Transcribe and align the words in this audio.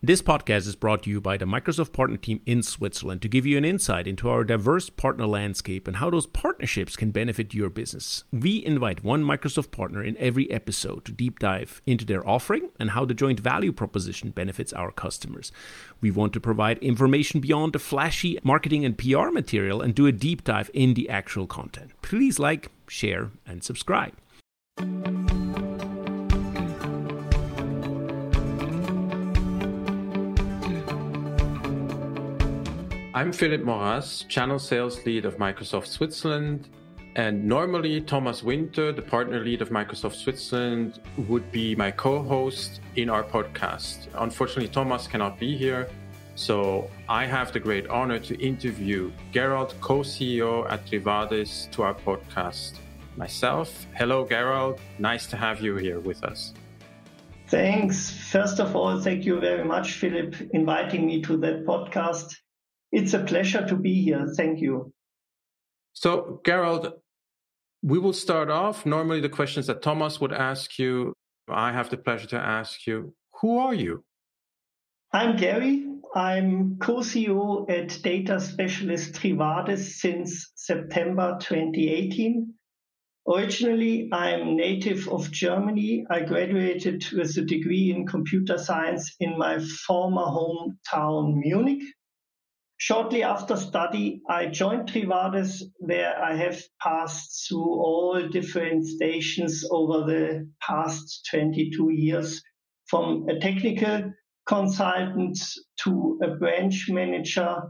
This 0.00 0.22
podcast 0.22 0.68
is 0.68 0.76
brought 0.76 1.02
to 1.02 1.10
you 1.10 1.20
by 1.20 1.36
the 1.36 1.44
Microsoft 1.44 1.92
Partner 1.92 2.16
Team 2.16 2.40
in 2.46 2.62
Switzerland 2.62 3.20
to 3.22 3.28
give 3.28 3.44
you 3.44 3.58
an 3.58 3.64
insight 3.64 4.06
into 4.06 4.28
our 4.28 4.44
diverse 4.44 4.88
partner 4.88 5.26
landscape 5.26 5.88
and 5.88 5.96
how 5.96 6.08
those 6.08 6.24
partnerships 6.24 6.94
can 6.94 7.10
benefit 7.10 7.52
your 7.52 7.68
business. 7.68 8.22
We 8.30 8.64
invite 8.64 9.02
one 9.02 9.24
Microsoft 9.24 9.72
partner 9.72 10.04
in 10.04 10.16
every 10.18 10.48
episode 10.52 11.04
to 11.06 11.10
deep 11.10 11.40
dive 11.40 11.82
into 11.84 12.04
their 12.04 12.24
offering 12.24 12.68
and 12.78 12.90
how 12.90 13.06
the 13.06 13.12
joint 13.12 13.40
value 13.40 13.72
proposition 13.72 14.30
benefits 14.30 14.72
our 14.72 14.92
customers. 14.92 15.50
We 16.00 16.12
want 16.12 16.32
to 16.34 16.40
provide 16.40 16.78
information 16.78 17.40
beyond 17.40 17.72
the 17.72 17.80
flashy 17.80 18.38
marketing 18.44 18.84
and 18.84 18.96
PR 18.96 19.30
material 19.30 19.82
and 19.82 19.96
do 19.96 20.06
a 20.06 20.12
deep 20.12 20.44
dive 20.44 20.70
in 20.72 20.94
the 20.94 21.08
actual 21.08 21.48
content. 21.48 21.90
Please 22.02 22.38
like, 22.38 22.70
share, 22.86 23.32
and 23.44 23.64
subscribe. 23.64 24.14
I'm 33.14 33.32
Philippe 33.32 33.64
Maurrasse, 33.64 34.24
Channel 34.28 34.58
Sales 34.58 35.04
Lead 35.06 35.24
of 35.24 35.38
Microsoft 35.38 35.86
Switzerland. 35.86 36.68
And 37.16 37.42
normally, 37.42 38.02
Thomas 38.02 38.42
Winter, 38.42 38.92
the 38.92 39.00
partner 39.00 39.42
lead 39.42 39.62
of 39.62 39.70
Microsoft 39.70 40.16
Switzerland, 40.16 41.00
would 41.26 41.50
be 41.50 41.74
my 41.74 41.90
co 41.90 42.22
host 42.22 42.82
in 42.96 43.08
our 43.08 43.24
podcast. 43.24 44.08
Unfortunately, 44.14 44.68
Thomas 44.68 45.06
cannot 45.06 45.38
be 45.38 45.56
here. 45.56 45.88
So 46.34 46.90
I 47.08 47.24
have 47.24 47.50
the 47.50 47.58
great 47.58 47.88
honor 47.88 48.18
to 48.18 48.38
interview 48.38 49.10
Gerald, 49.32 49.74
co 49.80 50.00
CEO 50.00 50.70
at 50.70 50.84
Trivadis, 50.84 51.70
to 51.70 51.84
our 51.84 51.94
podcast. 51.94 52.74
Myself, 53.16 53.86
hello, 53.94 54.28
Gerald. 54.28 54.80
Nice 54.98 55.26
to 55.28 55.36
have 55.38 55.62
you 55.62 55.76
here 55.76 55.98
with 55.98 56.22
us. 56.24 56.52
Thanks. 57.46 58.10
First 58.10 58.60
of 58.60 58.76
all, 58.76 59.00
thank 59.00 59.24
you 59.24 59.40
very 59.40 59.64
much, 59.64 59.94
Philip, 59.94 60.36
inviting 60.52 61.06
me 61.06 61.22
to 61.22 61.38
that 61.38 61.64
podcast. 61.64 62.36
It's 62.90 63.14
a 63.14 63.20
pleasure 63.20 63.66
to 63.66 63.76
be 63.76 64.02
here. 64.02 64.26
Thank 64.36 64.60
you. 64.60 64.92
So, 65.92 66.40
Gerald, 66.44 66.92
we 67.82 67.98
will 67.98 68.12
start 68.12 68.50
off. 68.50 68.86
Normally, 68.86 69.20
the 69.20 69.28
questions 69.28 69.66
that 69.66 69.82
Thomas 69.82 70.20
would 70.20 70.32
ask 70.32 70.78
you, 70.78 71.12
I 71.48 71.72
have 71.72 71.90
the 71.90 71.96
pleasure 71.96 72.28
to 72.28 72.38
ask 72.38 72.86
you 72.86 73.14
who 73.40 73.58
are 73.58 73.74
you? 73.74 74.04
I'm 75.12 75.36
Gary. 75.36 75.86
I'm 76.14 76.78
co 76.78 76.96
CEO 76.96 77.70
at 77.70 78.02
Data 78.02 78.40
Specialist 78.40 79.14
Trivadis 79.14 80.00
since 80.00 80.50
September 80.56 81.38
2018. 81.40 82.54
Originally, 83.28 84.08
I'm 84.10 84.56
native 84.56 85.08
of 85.08 85.30
Germany. 85.30 86.06
I 86.10 86.20
graduated 86.20 87.04
with 87.12 87.36
a 87.36 87.42
degree 87.42 87.92
in 87.94 88.06
computer 88.06 88.56
science 88.58 89.14
in 89.20 89.38
my 89.38 89.58
former 89.86 90.22
hometown, 90.22 91.34
Munich. 91.36 91.82
Shortly 92.80 93.24
after 93.24 93.56
study, 93.56 94.22
I 94.28 94.46
joined 94.46 94.88
Trivadis, 94.88 95.64
where 95.80 96.16
I 96.16 96.36
have 96.36 96.62
passed 96.80 97.48
through 97.48 97.64
all 97.64 98.28
different 98.28 98.86
stations 98.86 99.64
over 99.68 100.04
the 100.06 100.48
past 100.60 101.26
22 101.28 101.90
years, 101.90 102.40
from 102.86 103.28
a 103.28 103.40
technical 103.40 104.12
consultant 104.46 105.36
to 105.80 106.20
a 106.22 106.36
branch 106.36 106.88
manager 106.88 107.62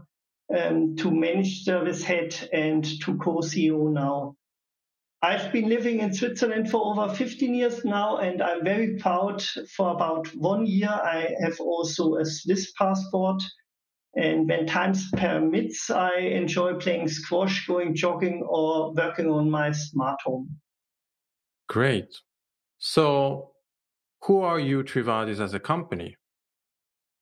um, 0.55 0.95
to 0.97 1.09
managed 1.09 1.63
service 1.63 2.03
head 2.03 2.35
and 2.53 2.85
to 3.01 3.17
co-CEO 3.17 3.91
now. 3.91 4.35
I've 5.23 5.51
been 5.51 5.69
living 5.69 6.01
in 6.01 6.13
Switzerland 6.13 6.69
for 6.69 6.85
over 6.85 7.15
15 7.15 7.55
years 7.55 7.83
now, 7.83 8.17
and 8.17 8.43
I'm 8.43 8.63
very 8.63 8.97
proud. 8.97 9.41
For 9.75 9.89
about 9.89 10.27
one 10.35 10.67
year, 10.67 10.87
I 10.89 11.33
have 11.41 11.59
also 11.59 12.17
a 12.17 12.25
Swiss 12.25 12.71
passport 12.73 13.41
and 14.15 14.49
when 14.49 14.65
times 14.65 15.09
permits, 15.11 15.89
I 15.89 16.17
enjoy 16.17 16.75
playing 16.75 17.09
squash, 17.09 17.67
going 17.67 17.95
jogging, 17.95 18.43
or 18.47 18.93
working 18.93 19.29
on 19.29 19.49
my 19.49 19.71
smart 19.71 20.19
home. 20.23 20.57
Great. 21.67 22.07
So, 22.79 23.51
who 24.23 24.41
are 24.41 24.59
you, 24.59 24.83
Trivadis, 24.83 25.39
as 25.39 25.53
a 25.53 25.59
company? 25.59 26.15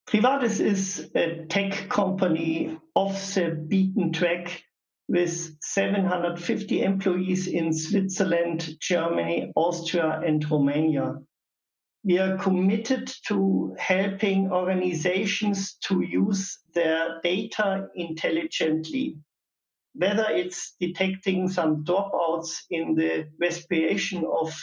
Trivadis 0.07 0.61
is 0.61 1.11
a 1.15 1.45
tech 1.47 1.89
company 1.89 2.77
off 2.95 3.33
the 3.33 3.49
beaten 3.51 4.13
track 4.13 4.63
with 5.09 5.57
750 5.61 6.81
employees 6.81 7.47
in 7.47 7.73
Switzerland, 7.73 8.69
Germany, 8.79 9.51
Austria, 9.55 10.21
and 10.25 10.49
Romania. 10.49 11.15
We 12.03 12.19
are 12.19 12.37
committed 12.37 13.11
to 13.27 13.75
helping 13.77 14.51
organizations 14.51 15.75
to 15.85 16.01
use 16.01 16.59
their 16.73 17.19
data 17.21 17.89
intelligently, 17.95 19.17
whether 19.93 20.27
it's 20.29 20.75
detecting 20.79 21.49
some 21.49 21.83
dropouts 21.83 22.63
in 22.69 22.95
the 22.95 23.29
respiration 23.39 24.25
of 24.25 24.53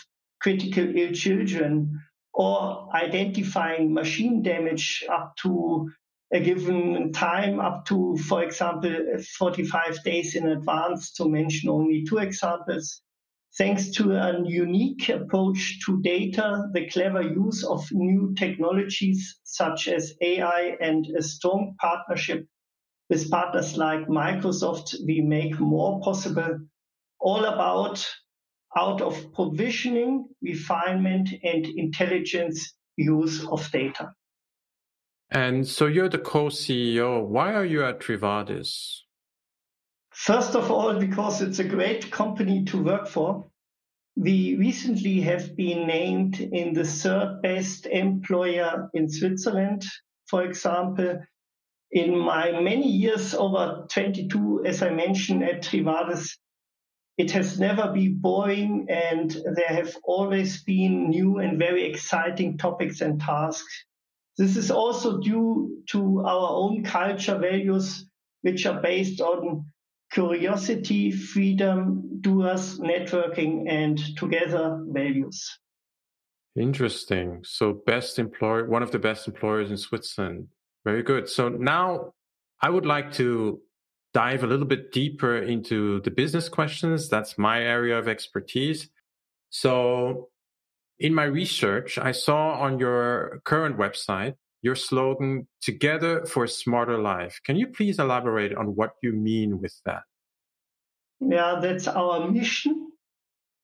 critical 0.40 0.96
ill 0.96 1.12
children 1.12 2.00
or 2.32 2.88
identifying 2.94 3.92
machine 3.92 4.42
damage 4.42 5.04
up 5.10 5.36
to 5.42 5.90
a 6.32 6.40
given 6.40 7.12
time, 7.12 7.60
up 7.60 7.86
to, 7.86 8.16
for 8.16 8.42
example, 8.42 8.92
45 9.38 10.02
days 10.02 10.34
in 10.34 10.48
advance, 10.48 11.12
to 11.12 11.28
mention 11.28 11.68
only 11.70 12.04
two 12.04 12.18
examples 12.18 13.02
thanks 13.56 13.90
to 13.92 14.12
a 14.12 14.42
unique 14.44 15.08
approach 15.08 15.78
to 15.86 16.00
data, 16.02 16.68
the 16.72 16.88
clever 16.88 17.22
use 17.22 17.64
of 17.64 17.86
new 17.92 18.34
technologies 18.36 19.38
such 19.44 19.88
as 19.88 20.14
AI, 20.20 20.76
and 20.80 21.06
a 21.16 21.22
strong 21.22 21.74
partnership 21.80 22.46
with 23.10 23.30
partners 23.30 23.76
like 23.76 24.06
Microsoft, 24.08 24.94
we 25.06 25.20
make 25.20 25.58
more 25.60 26.00
possible, 26.00 26.58
all 27.20 27.44
about 27.44 28.04
out 28.76 29.00
of 29.00 29.32
provisioning, 29.32 30.26
refinement, 30.42 31.28
and 31.44 31.66
intelligence 31.66 32.74
use 32.96 33.46
of 33.46 33.70
data. 33.70 34.12
And 35.30 35.66
so 35.66 35.86
you're 35.86 36.08
the 36.08 36.18
co 36.18 36.46
CEO. 36.46 37.24
Why 37.24 37.54
are 37.54 37.64
you 37.64 37.84
at 37.84 38.00
Trivadis? 38.00 39.02
First 40.14 40.54
of 40.54 40.70
all, 40.70 40.98
because 41.00 41.42
it's 41.42 41.58
a 41.58 41.64
great 41.64 42.12
company 42.12 42.64
to 42.66 42.82
work 42.82 43.08
for. 43.08 43.50
We 44.16 44.54
recently 44.54 45.20
have 45.22 45.56
been 45.56 45.88
named 45.88 46.38
in 46.40 46.72
the 46.72 46.84
third 46.84 47.42
best 47.42 47.86
employer 47.86 48.88
in 48.94 49.10
Switzerland. 49.10 49.84
For 50.28 50.44
example, 50.44 51.18
in 51.90 52.16
my 52.16 52.52
many 52.60 52.88
years, 52.88 53.34
over 53.34 53.86
22, 53.90 54.64
as 54.64 54.82
I 54.82 54.90
mentioned 54.90 55.42
at 55.42 55.64
Trivadis, 55.64 56.38
it 57.18 57.32
has 57.32 57.58
never 57.58 57.92
been 57.92 58.20
boring 58.20 58.86
and 58.88 59.30
there 59.30 59.68
have 59.68 59.96
always 60.04 60.62
been 60.62 61.10
new 61.10 61.38
and 61.38 61.58
very 61.58 61.84
exciting 61.90 62.56
topics 62.56 63.00
and 63.00 63.20
tasks. 63.20 63.84
This 64.38 64.56
is 64.56 64.70
also 64.70 65.18
due 65.18 65.82
to 65.90 66.20
our 66.20 66.50
own 66.50 66.84
culture 66.84 67.38
values, 67.38 68.08
which 68.42 68.64
are 68.64 68.80
based 68.80 69.20
on 69.20 69.66
curiosity, 70.14 71.10
freedom, 71.10 72.20
doers, 72.20 72.78
networking, 72.78 73.68
and 73.68 73.98
together 74.16 74.80
values. 74.88 75.58
Interesting. 76.56 77.40
So, 77.42 77.72
best 77.84 78.20
employer, 78.20 78.68
one 78.68 78.84
of 78.84 78.92
the 78.92 79.00
best 79.00 79.26
employers 79.26 79.70
in 79.70 79.76
Switzerland. 79.76 80.48
Very 80.84 81.02
good. 81.02 81.28
So, 81.28 81.48
now 81.48 82.12
I 82.62 82.70
would 82.70 82.86
like 82.86 83.12
to 83.14 83.60
dive 84.12 84.44
a 84.44 84.46
little 84.46 84.66
bit 84.66 84.92
deeper 84.92 85.36
into 85.36 86.00
the 86.02 86.12
business 86.12 86.48
questions. 86.48 87.08
That's 87.08 87.36
my 87.36 87.60
area 87.60 87.98
of 87.98 88.06
expertise. 88.06 88.88
So, 89.50 90.28
in 91.00 91.12
my 91.12 91.24
research, 91.24 91.98
I 91.98 92.12
saw 92.12 92.52
on 92.52 92.78
your 92.78 93.40
current 93.44 93.76
website 93.76 94.36
your 94.64 94.74
slogan, 94.74 95.46
Together 95.60 96.24
for 96.24 96.44
a 96.44 96.48
Smarter 96.48 96.98
Life. 96.98 97.38
Can 97.44 97.56
you 97.56 97.66
please 97.66 97.98
elaborate 97.98 98.54
on 98.56 98.74
what 98.74 98.92
you 99.02 99.12
mean 99.12 99.60
with 99.60 99.78
that? 99.84 100.02
Yeah, 101.20 101.58
that's 101.60 101.86
our 101.86 102.30
mission, 102.30 102.90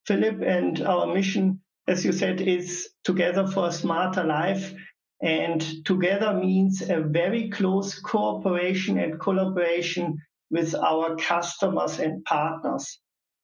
Philip. 0.06 0.43
And 0.43 0.82
our 0.82 1.06
mission, 1.06 1.62
as 1.88 2.05
you 2.05 2.12
said, 2.12 2.43
is 2.43 2.91
Together 3.02 3.47
for 3.47 3.69
a 3.69 3.73
Smarter 3.73 4.25
Life. 4.25 4.75
And 5.23 5.64
together 5.87 6.35
means 6.35 6.82
a 6.82 7.00
very 7.00 7.49
close 7.49 7.99
cooperation 7.99 8.99
and 8.99 9.19
collaboration 9.19 10.19
with 10.50 10.75
our 10.75 11.17
customers 11.17 11.99
and 11.99 12.23
partners. 12.25 13.00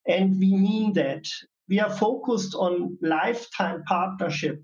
And 0.07 0.39
we 0.39 0.55
mean 0.55 0.93
that. 0.95 1.25
We 1.69 1.81
are 1.81 1.91
focused 1.91 2.55
on 2.55 2.97
lifetime 3.03 3.83
partnership 3.89 4.63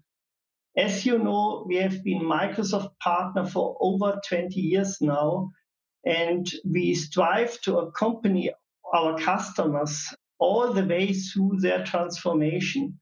as 0.76 1.04
you 1.04 1.18
know, 1.18 1.64
we 1.66 1.76
have 1.76 2.02
been 2.02 2.22
Microsoft 2.22 2.98
partner 2.98 3.46
for 3.46 3.76
over 3.80 4.20
20 4.26 4.58
years 4.60 4.98
now, 5.00 5.50
and 6.04 6.50
we 6.64 6.94
strive 6.94 7.60
to 7.62 7.78
accompany 7.78 8.50
our 8.92 9.18
customers 9.18 10.14
all 10.38 10.72
the 10.72 10.84
way 10.84 11.12
through 11.12 11.58
their 11.60 11.84
transformation. 11.84 12.98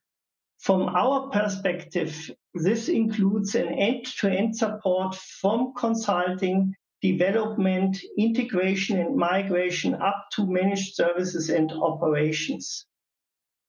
From 0.58 0.82
our 0.88 1.30
perspective, 1.30 2.30
this 2.54 2.88
includes 2.88 3.54
an 3.54 3.68
end-to-end 3.68 4.56
support 4.56 5.14
from 5.14 5.72
consulting, 5.74 6.74
development, 7.00 7.98
integration 8.18 8.98
and 8.98 9.16
migration 9.16 9.94
up 9.94 10.26
to 10.32 10.46
managed 10.46 10.94
services 10.94 11.48
and 11.48 11.72
operations. 11.72 12.84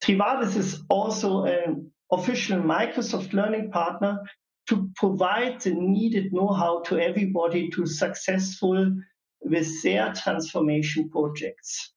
Trivadis 0.03 0.57
is 0.57 0.83
also 0.89 1.44
an 1.44 1.90
official 2.11 2.59
Microsoft 2.61 3.33
Learning 3.33 3.71
partner 3.71 4.19
to 4.67 4.89
provide 4.95 5.61
the 5.61 5.73
needed 5.73 6.33
know-how 6.33 6.81
to 6.83 6.99
everybody 6.99 7.69
to 7.71 7.85
successful 7.85 8.95
with 9.41 9.81
their 9.83 10.13
transformation 10.13 11.09
projects. 11.09 11.93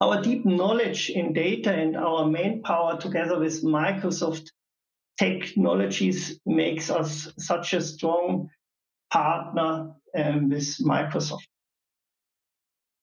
Our 0.00 0.22
deep 0.22 0.46
knowledge 0.46 1.10
in 1.10 1.34
data 1.34 1.72
and 1.72 1.96
our 1.96 2.26
manpower 2.26 2.98
together 2.98 3.38
with 3.38 3.62
Microsoft 3.62 4.48
technologies 5.18 6.40
makes 6.46 6.90
us 6.90 7.30
such 7.38 7.74
a 7.74 7.82
strong 7.82 8.48
partner 9.12 9.92
um, 10.16 10.48
with 10.48 10.78
Microsoft. 10.78 11.46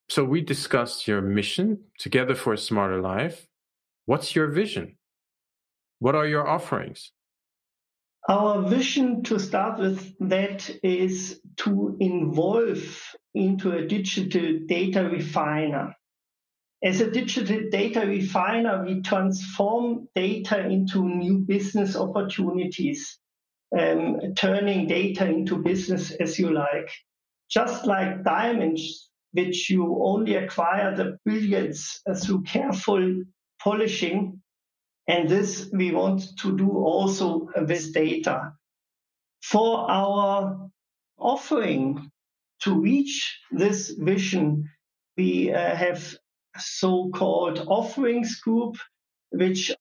So 0.10 0.24
we 0.24 0.42
discussed 0.42 1.08
your 1.08 1.22
mission 1.22 1.84
together 2.00 2.34
for 2.34 2.54
a 2.54 2.58
smarter 2.58 3.00
life. 3.00 3.46
What's 4.06 4.36
your 4.36 4.48
vision? 4.48 4.96
What 6.00 6.16
are 6.16 6.28
your 6.28 6.48
offerings? 6.48 7.12
Our 8.30 8.68
vision 8.68 9.24
to 9.24 9.40
start 9.40 9.80
with 9.80 10.14
that 10.20 10.70
is 10.84 11.40
to 11.58 11.96
involve 12.00 13.16
into 13.34 13.72
a 13.72 13.88
digital 13.88 14.60
data 14.66 15.10
refiner. 15.10 15.96
As 16.84 17.02
a 17.02 17.10
digital 17.10 17.70
data 17.72 18.06
refiner, 18.06 18.84
we 18.86 19.02
transform 19.02 20.10
data 20.14 20.60
into 20.68 21.08
new 21.08 21.40
business 21.40 21.96
opportunities, 21.96 23.18
um, 23.78 24.36
turning 24.36 24.88
data 24.88 25.26
into 25.26 25.64
business 25.64 26.12
as 26.12 26.38
you 26.38 26.52
like. 26.54 26.92
Just 27.50 27.86
like 27.86 28.24
diamonds, 28.24 29.10
which 29.32 29.70
you 29.70 30.00
only 30.04 30.36
acquire 30.36 30.96
the 30.96 31.18
brilliance 31.26 32.02
through 32.22 32.44
careful 32.44 33.24
polishing, 33.64 34.42
and 35.08 35.30
this 35.30 35.70
we 35.74 35.92
want 35.92 36.38
to 36.40 36.58
do 36.58 36.70
also 36.70 37.50
with 37.56 37.94
data. 37.94 38.54
For 39.42 39.90
our 39.90 40.70
offering 41.18 42.12
to 42.62 42.82
reach 42.82 43.40
this 43.52 43.92
vision, 43.92 44.70
we 45.16 45.52
uh, 45.52 45.76
have 45.76 46.16
so-called 46.58 47.66
offerings 47.68 48.40
group, 48.42 48.76
which 49.32 49.72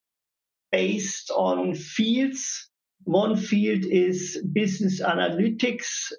based 0.71 1.31
on 1.31 1.73
fields. 1.75 2.69
One 3.03 3.35
field 3.35 3.85
is 3.85 4.41
business 4.53 5.01
analytics, 5.01 6.11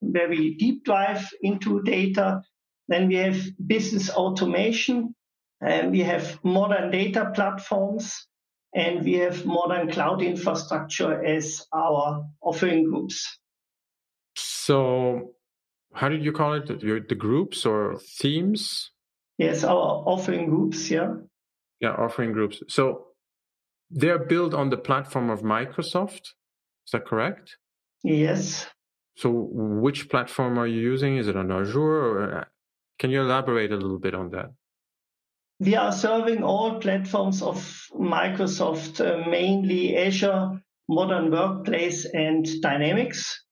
where 0.00 0.28
we 0.28 0.56
deep 0.56 0.84
dive 0.84 1.28
into 1.42 1.82
data. 1.82 2.42
Then 2.88 3.08
we 3.08 3.16
have 3.16 3.40
business 3.66 4.10
automation, 4.10 5.14
and 5.60 5.90
we 5.90 6.00
have 6.00 6.38
modern 6.42 6.90
data 6.90 7.30
platforms 7.34 8.26
and 8.74 9.04
we 9.04 9.14
have 9.14 9.44
modern 9.44 9.90
cloud 9.90 10.22
infrastructure 10.22 11.24
as 11.24 11.66
our 11.72 12.24
offering 12.40 12.84
groups. 12.84 13.38
So, 14.36 15.32
how 15.92 16.08
did 16.08 16.24
you 16.24 16.32
call 16.32 16.54
it? 16.54 16.66
The 16.68 17.14
groups 17.14 17.66
or 17.66 17.98
themes? 17.98 18.92
Yes, 19.38 19.64
our 19.64 20.04
offering 20.06 20.48
groups, 20.48 20.90
yeah. 20.90 21.14
Yeah, 21.80 21.92
offering 21.92 22.32
groups. 22.32 22.62
So, 22.68 23.06
they're 23.90 24.24
built 24.24 24.54
on 24.54 24.70
the 24.70 24.76
platform 24.76 25.30
of 25.30 25.42
Microsoft. 25.42 26.34
Is 26.86 26.92
that 26.92 27.06
correct? 27.06 27.56
Yes. 28.04 28.66
So, 29.16 29.30
which 29.30 30.08
platform 30.08 30.58
are 30.58 30.66
you 30.66 30.80
using? 30.80 31.16
Is 31.16 31.26
it 31.26 31.36
on 31.36 31.50
Azure? 31.50 31.80
Or 31.80 32.38
uh, 32.38 32.44
can 32.98 33.10
you 33.10 33.20
elaborate 33.22 33.72
a 33.72 33.76
little 33.76 33.98
bit 33.98 34.14
on 34.14 34.30
that? 34.30 34.50
We 35.62 35.76
are 35.76 35.92
serving 35.92 36.42
all 36.42 36.80
platforms 36.80 37.42
of 37.42 37.58
Microsoft, 37.92 38.98
uh, 38.98 39.28
mainly 39.28 39.94
Azure, 39.94 40.62
Modern 40.88 41.30
Workplace, 41.30 42.06
and 42.06 42.48
Dynamics. 42.62 43.44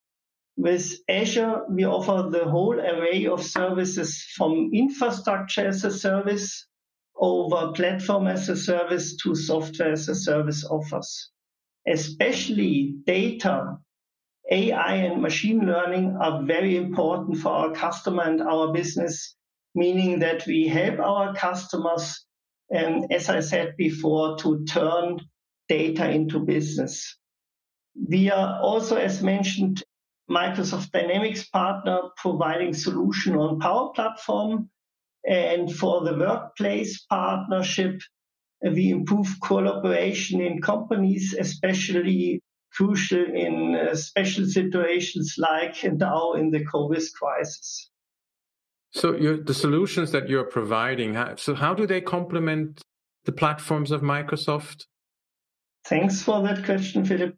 With 0.56 0.90
Azure, 1.06 1.66
we 1.68 1.84
offer 1.84 2.30
the 2.30 2.46
whole 2.46 2.80
array 2.80 3.26
of 3.26 3.42
services 3.42 4.24
from 4.34 4.70
infrastructure 4.72 5.66
as 5.66 5.84
a 5.84 5.90
service 5.90 6.66
over 7.14 7.72
platform 7.72 8.26
as 8.26 8.48
a 8.48 8.56
service 8.56 9.14
to 9.16 9.34
software 9.34 9.92
as 9.92 10.08
a 10.08 10.14
service 10.14 10.64
offers. 10.64 11.30
Especially 11.86 12.94
data, 13.04 13.76
AI 14.50 14.94
and 14.94 15.20
machine 15.20 15.60
learning 15.66 16.16
are 16.18 16.42
very 16.44 16.78
important 16.78 17.36
for 17.36 17.50
our 17.50 17.72
customer 17.72 18.22
and 18.22 18.40
our 18.40 18.72
business 18.72 19.36
meaning 19.78 20.18
that 20.18 20.46
we 20.46 20.66
help 20.66 20.98
our 20.98 21.34
customers, 21.34 22.24
um, 22.74 23.06
as 23.10 23.28
I 23.28 23.40
said 23.40 23.74
before, 23.76 24.36
to 24.38 24.64
turn 24.64 25.20
data 25.68 26.10
into 26.10 26.40
business. 26.40 27.16
We 27.94 28.30
are 28.30 28.60
also, 28.60 28.96
as 28.96 29.22
mentioned, 29.22 29.82
Microsoft 30.30 30.90
Dynamics 30.90 31.48
partner 31.48 31.98
providing 32.16 32.74
solution 32.74 33.36
on 33.36 33.60
Power 33.60 33.92
Platform. 33.94 34.68
And 35.26 35.74
for 35.74 36.04
the 36.04 36.16
workplace 36.16 37.04
partnership, 37.06 38.00
we 38.62 38.90
improve 38.90 39.28
collaboration 39.42 40.40
in 40.40 40.60
companies, 40.60 41.34
especially 41.38 42.42
crucial 42.72 43.24
in 43.24 43.74
uh, 43.74 43.94
special 43.94 44.46
situations 44.46 45.34
like 45.38 45.82
now 45.84 46.34
in 46.34 46.50
the 46.50 46.64
COVID 46.64 47.04
crisis. 47.14 47.87
So 48.90 49.12
the 49.12 49.54
solutions 49.54 50.12
that 50.12 50.28
you're 50.28 50.44
providing, 50.44 51.18
so 51.36 51.54
how 51.54 51.74
do 51.74 51.86
they 51.86 52.00
complement 52.00 52.82
the 53.24 53.32
platforms 53.32 53.90
of 53.90 54.00
Microsoft? 54.00 54.86
Thanks 55.84 56.22
for 56.22 56.42
that 56.42 56.64
question, 56.64 57.04
Philip. 57.04 57.34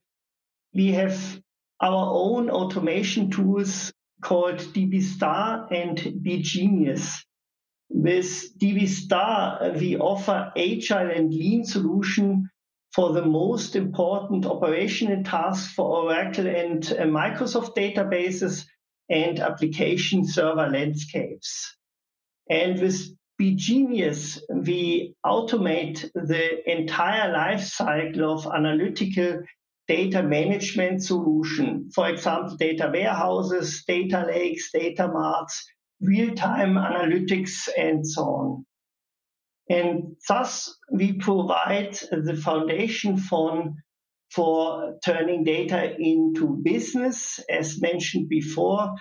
We 0.73 0.93
have 0.93 1.41
our 1.81 2.11
own 2.13 2.51
automation 2.51 3.31
tools 3.31 3.93
called 4.23 4.59
DB 4.59 5.03
Star 5.03 5.67
and 5.73 5.99
biGenius. 5.99 7.17
With 7.89 8.59
DB 8.59 8.87
Star, 8.87 9.73
we 9.73 9.97
offer 9.97 10.53
agile 10.57 11.11
and 11.11 11.33
lean 11.33 11.65
solution 11.65 12.49
for 12.93 13.13
the 13.13 13.25
most 13.25 13.77
important 13.77 14.47
operational 14.47 15.23
tasks 15.25 15.73
for 15.73 16.05
Oracle 16.05 16.47
and 16.47 16.85
uh, 16.93 17.03
Microsoft 17.05 17.77
databases 17.77 18.67
and 19.11 19.41
application 19.41 20.25
server 20.27 20.69
landscapes. 20.69 21.77
And 22.49 22.81
with 22.81 23.01
biGenius, 23.41 24.41
we 24.51 25.15
automate 25.27 26.11
the 26.15 26.71
entire 26.71 27.33
life 27.33 27.65
cycle 27.65 28.33
of 28.33 28.47
analytical 28.47 29.43
data 29.89 30.23
management 30.23 31.03
solution. 31.03 31.91
For 31.93 32.09
example, 32.09 32.57
data 32.57 32.89
warehouses, 32.93 33.83
data 33.89 34.25
lakes, 34.27 34.71
data 34.73 35.09
marts, 35.09 35.67
real-time 36.01 36.75
analytics, 36.75 37.69
and 37.77 38.07
so 38.07 38.23
on. 38.23 38.67
And 39.69 40.17
thus, 40.29 40.77
we 40.93 41.15
provide 41.15 41.99
the 42.11 42.37
foundation 42.37 43.17
for 43.17 43.73
for 44.33 44.99
turning 45.05 45.45
data 45.45 45.97
into 45.99 46.61
business, 46.63 47.41
as 47.49 47.81
mentioned 47.81 48.29
before, 48.29 48.95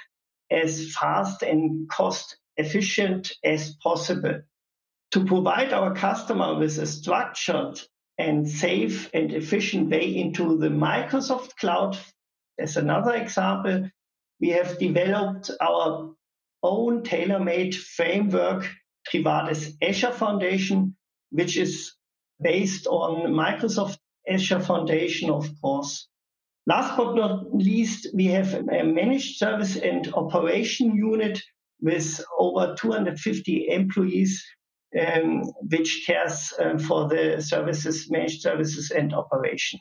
as 0.51 0.91
fast 0.93 1.43
and 1.43 1.87
cost 1.89 2.37
efficient 2.57 3.31
as 3.43 3.75
possible. 3.75 4.41
To 5.11 5.25
provide 5.25 5.73
our 5.73 5.95
customer 5.95 6.57
with 6.57 6.77
a 6.77 6.85
structured 6.85 7.79
and 8.17 8.49
safe 8.49 9.09
and 9.13 9.31
efficient 9.31 9.89
way 9.89 10.15
into 10.17 10.57
the 10.57 10.67
Microsoft 10.69 11.55
cloud, 11.55 11.97
as 12.59 12.75
another 12.77 13.13
example, 13.13 13.89
we 14.41 14.49
have 14.49 14.77
developed 14.77 15.51
our 15.61 16.13
own 16.61 17.03
tailor-made 17.03 17.75
framework, 17.75 18.69
Trivadis 19.09 19.73
Azure 19.81 20.11
Foundation, 20.11 20.95
which 21.31 21.57
is 21.57 21.93
based 22.41 22.87
on 22.87 23.31
Microsoft 23.31 23.97
Azure 24.27 24.59
Foundation, 24.59 25.29
of 25.29 25.49
course. 25.61 26.07
Last 26.67 26.97
but 26.97 27.15
not 27.15 27.55
least, 27.55 28.07
we 28.13 28.25
have 28.25 28.53
a 28.53 28.83
managed 28.83 29.37
service 29.37 29.75
and 29.75 30.11
operation 30.13 30.95
unit 30.95 31.41
with 31.81 32.23
over 32.37 32.75
250 32.75 33.69
employees, 33.69 34.45
um, 34.99 35.43
which 35.61 36.03
cares 36.05 36.53
uh, 36.59 36.77
for 36.77 37.07
the 37.07 37.41
services, 37.41 38.09
managed 38.11 38.41
services 38.41 38.91
and 38.91 39.13
operation. 39.13 39.79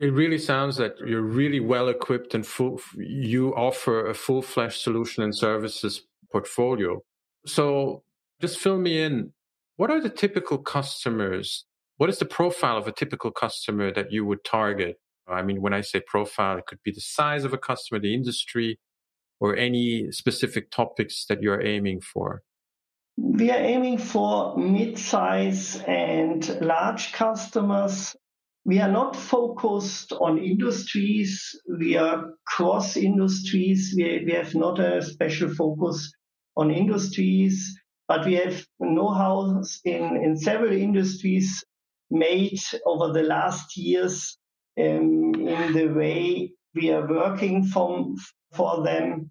It 0.00 0.12
really 0.12 0.38
sounds 0.38 0.76
that 0.76 0.98
you're 0.98 1.22
really 1.22 1.60
well 1.60 1.88
equipped 1.88 2.34
and 2.34 2.44
full, 2.44 2.80
you 2.96 3.54
offer 3.54 4.06
a 4.06 4.14
full 4.14 4.42
fledged 4.42 4.80
solution 4.80 5.22
and 5.22 5.34
services 5.34 6.02
portfolio. 6.32 7.00
So 7.46 8.02
just 8.40 8.58
fill 8.58 8.78
me 8.78 9.00
in. 9.00 9.32
What 9.76 9.90
are 9.90 10.00
the 10.00 10.10
typical 10.10 10.58
customers 10.58 11.64
what 11.96 12.10
is 12.10 12.18
the 12.18 12.24
profile 12.24 12.76
of 12.76 12.86
a 12.86 12.92
typical 12.92 13.30
customer 13.30 13.92
that 13.92 14.10
you 14.10 14.24
would 14.24 14.44
target 14.44 14.96
I 15.26 15.42
mean, 15.42 15.62
when 15.62 15.72
I 15.72 15.80
say 15.80 16.00
profile, 16.06 16.58
it 16.58 16.66
could 16.66 16.82
be 16.82 16.92
the 16.92 17.00
size 17.00 17.44
of 17.44 17.52
a 17.52 17.58
customer, 17.58 18.00
the 18.00 18.14
industry, 18.14 18.78
or 19.40 19.56
any 19.56 20.10
specific 20.10 20.70
topics 20.70 21.26
that 21.28 21.42
you're 21.42 21.64
aiming 21.64 22.00
for. 22.00 22.42
We 23.16 23.50
are 23.50 23.58
aiming 23.58 23.98
for 23.98 24.56
mid-size 24.56 25.82
and 25.86 26.60
large 26.60 27.12
customers. 27.12 28.16
We 28.64 28.80
are 28.80 28.90
not 28.90 29.14
focused 29.14 30.12
on 30.12 30.38
industries. 30.38 31.58
We 31.68 31.96
are 31.96 32.30
cross 32.46 32.96
industries. 32.96 33.94
We, 33.96 34.24
we 34.26 34.32
have 34.32 34.54
not 34.54 34.78
a 34.80 35.02
special 35.02 35.54
focus 35.54 36.12
on 36.56 36.70
industries, 36.70 37.78
but 38.08 38.26
we 38.26 38.34
have 38.34 38.64
know-how 38.80 39.62
in, 39.84 40.16
in 40.16 40.36
several 40.36 40.72
industries 40.72 41.64
made 42.14 42.60
over 42.86 43.12
the 43.12 43.22
last 43.22 43.76
years 43.76 44.38
um, 44.78 45.34
in 45.34 45.72
the 45.72 45.88
way 45.88 46.52
we 46.74 46.90
are 46.90 47.06
working 47.06 47.64
from, 47.64 48.16
for 48.52 48.82
them. 48.82 49.30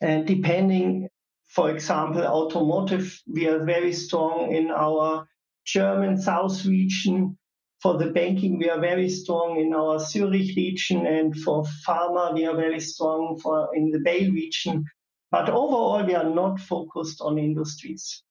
And 0.00 0.26
depending 0.26 1.08
for 1.48 1.70
example, 1.70 2.22
automotive, 2.22 3.20
we 3.26 3.48
are 3.48 3.64
very 3.64 3.92
strong 3.92 4.52
in 4.52 4.70
our 4.70 5.26
German 5.64 6.20
South 6.20 6.64
region. 6.64 7.38
For 7.80 7.96
the 7.96 8.10
banking, 8.10 8.58
we 8.58 8.68
are 8.68 8.80
very 8.80 9.08
strong 9.08 9.58
in 9.58 9.72
our 9.72 9.98
Zurich 10.00 10.56
region, 10.56 11.06
and 11.06 11.34
for 11.36 11.64
pharma, 11.86 12.34
we 12.34 12.44
are 12.44 12.56
very 12.56 12.80
strong 12.80 13.38
for 13.40 13.68
in 13.74 13.90
the 13.90 14.00
Bay 14.00 14.28
region. 14.28 14.84
But 15.30 15.48
overall, 15.48 16.04
we 16.04 16.14
are 16.14 16.28
not 16.28 16.58
focused 16.58 17.20
on 17.20 17.38
industries. 17.38 18.22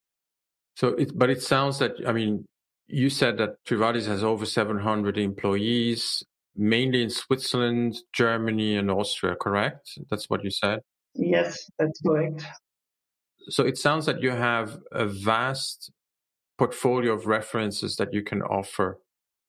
So, 0.76 0.90
it, 0.90 1.18
but 1.18 1.30
it 1.30 1.42
sounds 1.42 1.80
that 1.80 1.94
I 2.06 2.12
mean, 2.12 2.46
you 2.88 3.10
said 3.10 3.38
that 3.38 3.64
Trivadis 3.66 4.08
has 4.08 4.24
over 4.24 4.46
700 4.46 5.18
employees, 5.18 6.24
mainly 6.56 7.04
in 7.04 7.10
Switzerland, 7.10 7.98
Germany, 8.14 8.76
and 8.76 8.90
Austria. 8.90 9.36
Correct? 9.36 9.98
That's 10.10 10.30
what 10.30 10.44
you 10.44 10.52
said. 10.52 10.80
Yes, 11.16 11.70
that's 11.80 12.00
correct 12.02 12.46
so 13.50 13.64
it 13.64 13.78
sounds 13.78 14.06
that 14.06 14.22
you 14.22 14.32
have 14.32 14.80
a 14.92 15.06
vast 15.06 15.92
portfolio 16.58 17.14
of 17.14 17.28
references 17.28 17.96
that 17.98 18.14
you 18.14 18.24
can 18.24 18.42
offer 18.42 19.00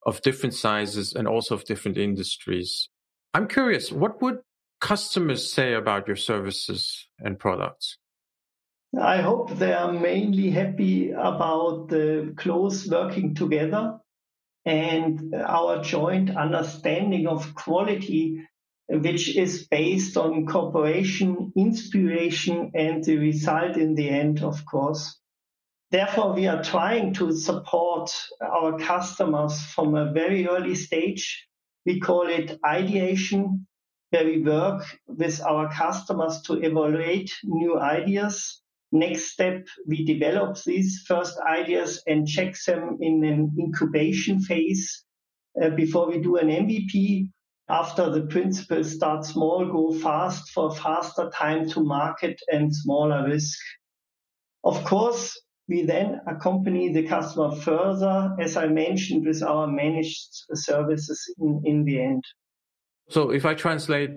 of 0.07 0.23
different 0.23 0.54
sizes 0.54 1.14
and 1.14 1.26
also 1.26 1.54
of 1.54 1.64
different 1.64 1.99
industries. 1.99 2.88
I'm 3.35 3.49
curious, 3.49 3.90
what 3.90 4.23
would 4.23 4.38
customers 4.80 5.52
say 5.52 5.75
about 5.75 6.07
your 6.07 6.16
services 6.16 7.09
and 7.18 7.38
products? 7.38 7.99
I 8.97 9.21
hope 9.21 9.50
they 9.50 9.73
are 9.73 9.92
mainly 9.92 10.50
happy 10.50 11.11
about 11.11 11.88
the 11.88 12.33
close 12.37 12.88
working 12.88 13.35
together 13.35 14.00
and 14.64 15.35
our 15.35 15.83
joint 15.83 16.37
understanding 16.37 17.26
of 17.26 17.54
quality 17.54 18.47
which 18.88 19.37
is 19.37 19.68
based 19.68 20.16
on 20.16 20.47
cooperation, 20.47 21.52
inspiration, 21.57 22.71
and 22.75 23.04
the 23.04 23.18
result 23.18 23.76
in 23.76 23.95
the 23.95 24.09
end, 24.09 24.42
of 24.42 24.64
course. 24.64 25.18
Therefore, 25.90 26.33
we 26.33 26.47
are 26.47 26.62
trying 26.62 27.12
to 27.14 27.33
support 27.33 28.11
our 28.40 28.78
customers 28.78 29.61
from 29.61 29.95
a 29.95 30.12
very 30.12 30.49
early 30.49 30.75
stage. 30.75 31.47
We 31.85 32.00
call 32.00 32.28
it 32.28 32.59
ideation, 32.64 33.66
where 34.11 34.25
we 34.25 34.42
work 34.42 34.85
with 35.07 35.40
our 35.42 35.71
customers 35.71 36.40
to 36.42 36.54
evaluate 36.54 37.30
new 37.45 37.78
ideas. 37.78 38.62
Next 38.90 39.33
step, 39.33 39.66
we 39.87 40.04
develop 40.04 40.57
these 40.64 41.04
first 41.07 41.38
ideas 41.47 42.02
and 42.07 42.26
check 42.26 42.54
them 42.66 42.99
in 43.00 43.23
an 43.25 43.52
incubation 43.59 44.40
phase 44.40 45.04
uh, 45.62 45.71
before 45.71 46.09
we 46.09 46.21
do 46.21 46.37
an 46.37 46.49
MVP 46.49 47.28
after 47.68 48.09
the 48.09 48.23
principle 48.23 48.83
start 48.83 49.26
small, 49.26 49.66
go 49.66 49.92
fast 49.92 50.50
for 50.50 50.75
faster 50.75 51.30
time 51.35 51.68
to 51.71 51.80
market 51.80 52.40
and 52.49 52.75
smaller 52.75 53.28
risk. 53.28 53.59
Of 54.64 54.83
course, 54.85 55.38
we 55.68 55.85
then 55.85 56.21
accompany 56.26 56.92
the 56.92 57.07
customer 57.07 57.54
further, 57.57 58.35
as 58.40 58.57
I 58.57 58.68
mentioned, 58.68 59.26
with 59.26 59.42
our 59.42 59.66
managed 59.66 60.28
services 60.54 61.23
in, 61.38 61.61
in 61.64 61.85
the 61.85 62.00
end. 62.02 62.25
So 63.11 63.30
if 63.30 63.45
I 63.45 63.54
translate, 63.54 64.12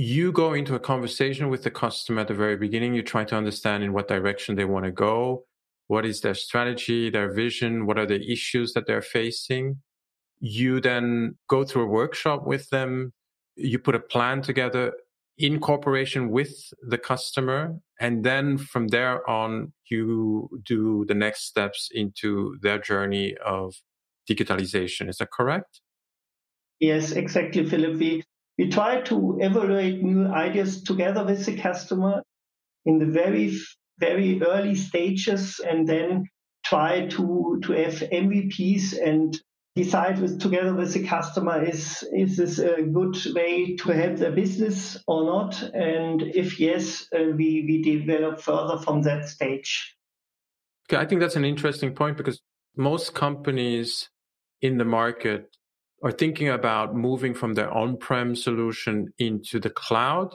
you 0.00 0.32
go 0.32 0.54
into 0.54 0.74
a 0.74 0.80
conversation 0.80 1.50
with 1.50 1.62
the 1.62 1.70
customer 1.70 2.22
at 2.22 2.28
the 2.28 2.34
very 2.34 2.56
beginning, 2.56 2.94
you 2.94 3.02
try 3.02 3.22
to 3.22 3.36
understand 3.36 3.84
in 3.84 3.92
what 3.92 4.08
direction 4.08 4.54
they 4.54 4.64
want 4.64 4.86
to 4.86 4.90
go. 4.90 5.44
What 5.88 6.06
is 6.06 6.22
their 6.22 6.34
strategy, 6.34 7.10
their 7.10 7.30
vision? 7.30 7.84
What 7.84 7.98
are 7.98 8.06
the 8.06 8.32
issues 8.32 8.72
that 8.72 8.86
they're 8.86 9.02
facing? 9.02 9.82
You 10.38 10.80
then 10.80 11.36
go 11.48 11.64
through 11.64 11.82
a 11.82 11.86
workshop 11.86 12.46
with 12.46 12.70
them. 12.70 13.12
You 13.56 13.78
put 13.78 13.94
a 13.94 14.00
plan 14.00 14.40
together 14.40 14.94
in 15.36 15.60
cooperation 15.60 16.30
with 16.30 16.72
the 16.80 16.96
customer. 16.96 17.76
And 18.00 18.24
then 18.24 18.56
from 18.56 18.88
there 18.88 19.28
on, 19.28 19.74
you 19.90 20.48
do 20.64 21.04
the 21.08 21.14
next 21.14 21.42
steps 21.44 21.90
into 21.92 22.56
their 22.62 22.78
journey 22.78 23.36
of 23.44 23.74
digitalization. 24.26 25.10
Is 25.10 25.18
that 25.18 25.30
correct? 25.30 25.82
Yes, 26.78 27.12
exactly, 27.12 27.66
Philip. 27.66 27.98
We, 27.98 28.22
we 28.60 28.68
try 28.68 29.00
to 29.00 29.38
evaluate 29.40 30.02
new 30.02 30.26
ideas 30.26 30.82
together 30.82 31.24
with 31.24 31.46
the 31.46 31.56
customer 31.56 32.22
in 32.84 32.98
the 32.98 33.06
very, 33.06 33.58
very 33.98 34.42
early 34.42 34.74
stages 34.74 35.60
and 35.60 35.88
then 35.88 36.28
try 36.62 37.06
to, 37.06 37.58
to 37.62 37.72
have 37.72 37.94
MVPs 37.94 39.02
and 39.02 39.34
decide 39.74 40.20
with, 40.20 40.42
together 40.42 40.74
with 40.74 40.92
the 40.92 41.06
customer 41.06 41.64
is 41.64 42.04
is 42.12 42.36
this 42.36 42.58
a 42.58 42.82
good 42.82 43.16
way 43.34 43.76
to 43.76 43.92
help 43.92 44.18
their 44.18 44.32
business 44.32 44.98
or 45.06 45.24
not? 45.24 45.62
And 45.62 46.20
if 46.20 46.60
yes 46.60 47.06
uh, 47.14 47.30
we 47.34 47.64
we 47.66 47.80
develop 47.82 48.40
further 48.40 48.76
from 48.76 49.00
that 49.02 49.28
stage. 49.28 49.96
Okay 50.86 51.00
i 51.00 51.06
think 51.06 51.20
that's 51.20 51.36
an 51.36 51.44
interesting 51.44 51.94
point 51.94 52.16
because 52.16 52.40
most 52.76 53.14
companies 53.14 54.10
in 54.60 54.76
the 54.76 54.84
market 54.84 55.56
are 56.02 56.12
thinking 56.12 56.48
about 56.48 56.96
moving 56.96 57.34
from 57.34 57.54
their 57.54 57.70
on-prem 57.72 58.34
solution 58.34 59.12
into 59.18 59.60
the 59.60 59.70
cloud 59.70 60.34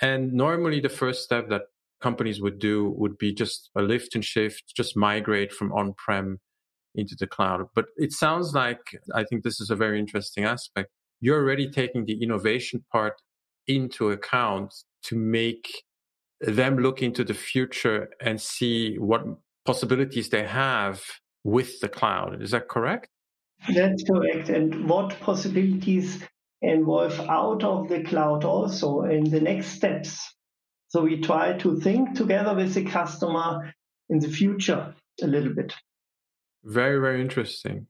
and 0.00 0.32
normally 0.32 0.80
the 0.80 0.88
first 0.88 1.22
step 1.22 1.48
that 1.48 1.62
companies 2.00 2.40
would 2.40 2.58
do 2.58 2.90
would 2.96 3.16
be 3.18 3.32
just 3.32 3.70
a 3.76 3.82
lift 3.82 4.14
and 4.14 4.24
shift 4.24 4.64
just 4.76 4.96
migrate 4.96 5.52
from 5.52 5.72
on-prem 5.72 6.38
into 6.94 7.16
the 7.18 7.26
cloud. 7.26 7.66
But 7.74 7.86
it 7.96 8.12
sounds 8.12 8.54
like 8.54 9.00
I 9.14 9.24
think 9.24 9.42
this 9.42 9.60
is 9.60 9.70
a 9.70 9.76
very 9.76 9.98
interesting 9.98 10.44
aspect. 10.44 10.90
You're 11.20 11.40
already 11.40 11.70
taking 11.70 12.04
the 12.04 12.22
innovation 12.22 12.84
part 12.92 13.14
into 13.66 14.10
account 14.10 14.74
to 15.04 15.16
make 15.16 15.84
them 16.40 16.78
look 16.78 17.02
into 17.02 17.24
the 17.24 17.34
future 17.34 18.10
and 18.20 18.40
see 18.40 18.96
what 18.96 19.24
possibilities 19.64 20.28
they 20.28 20.44
have 20.44 21.02
with 21.42 21.80
the 21.80 21.88
cloud. 21.88 22.42
Is 22.42 22.50
that 22.50 22.68
correct? 22.68 23.08
That's 23.72 24.04
correct. 24.04 24.48
And 24.48 24.88
what 24.88 25.18
possibilities 25.20 26.22
involve 26.60 27.18
out 27.20 27.62
of 27.62 27.88
the 27.88 28.02
cloud 28.02 28.44
also 28.44 29.02
in 29.02 29.24
the 29.24 29.40
next 29.40 29.68
steps. 29.68 30.34
So 30.88 31.02
we 31.02 31.20
try 31.20 31.54
to 31.58 31.80
think 31.80 32.14
together 32.14 32.54
with 32.54 32.74
the 32.74 32.84
customer 32.84 33.74
in 34.08 34.18
the 34.18 34.28
future 34.28 34.94
a 35.22 35.26
little 35.26 35.54
bit. 35.54 35.74
Very, 36.62 36.98
very 36.98 37.20
interesting. 37.20 37.86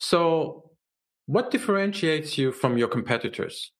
So, 0.00 0.70
what 1.26 1.50
differentiates 1.50 2.38
you 2.38 2.52
from 2.52 2.78
your 2.78 2.88
competitors? 2.88 3.72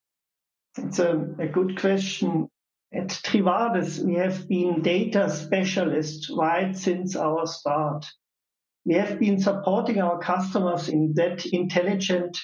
It's 0.76 0.99
a, 0.99 1.35
a 1.38 1.47
good 1.47 1.78
question. 1.80 2.49
At 2.92 3.09
Trivadis, 3.09 4.04
we 4.04 4.14
have 4.14 4.49
been 4.49 4.83
data 4.83 5.28
specialists 5.30 6.30
right 6.30 6.76
since 6.76 7.16
our 7.16 7.47
start. 7.47 8.07
We 8.85 8.94
have 8.94 9.18
been 9.18 9.40
supporting 9.40 10.00
our 10.00 10.18
customers 10.18 10.88
in 10.88 11.12
that 11.14 11.44
intelligent 11.47 12.38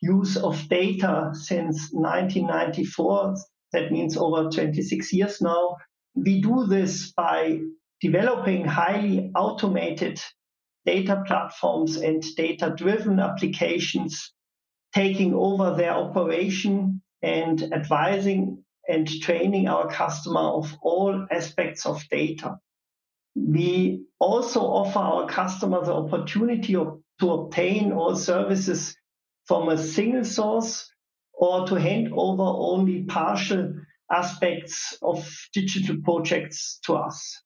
use 0.00 0.36
of 0.36 0.68
data 0.68 1.30
since 1.34 1.90
1994. 1.92 3.34
That 3.72 3.92
means 3.92 4.16
over 4.16 4.50
26 4.50 5.12
years 5.12 5.40
now. 5.40 5.76
We 6.14 6.40
do 6.40 6.66
this 6.66 7.12
by 7.12 7.60
developing 8.00 8.64
highly 8.64 9.30
automated 9.34 10.20
data 10.86 11.22
platforms 11.26 11.96
and 11.96 12.22
data 12.36 12.72
driven 12.76 13.20
applications 13.20 14.32
taking 14.94 15.34
over 15.34 15.74
their 15.76 15.92
operation 15.92 17.02
and 17.22 17.62
advising 17.72 18.64
and 18.88 19.06
training 19.06 19.68
our 19.68 19.88
customer 19.88 20.40
of 20.40 20.74
all 20.82 21.26
aspects 21.30 21.86
of 21.86 22.02
data. 22.10 22.58
We 23.34 24.04
also 24.18 24.60
offer 24.60 24.98
our 24.98 25.26
customers 25.28 25.86
the 25.86 25.94
opportunity 25.94 26.76
of, 26.76 27.00
to 27.20 27.32
obtain 27.32 27.92
all 27.92 28.16
services 28.16 28.96
from 29.46 29.68
a 29.68 29.78
single 29.78 30.24
source 30.24 30.90
or 31.32 31.66
to 31.66 31.74
hand 31.76 32.08
over 32.12 32.42
only 32.42 33.02
partial 33.04 33.72
aspects 34.10 34.96
of 35.02 35.28
digital 35.54 35.96
projects 36.04 36.80
to 36.84 36.94
us. 36.96 37.42